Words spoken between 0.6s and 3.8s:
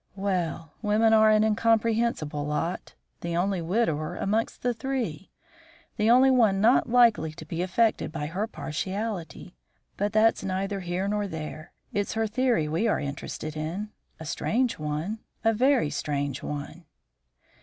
women are an incomprehensible lot! The only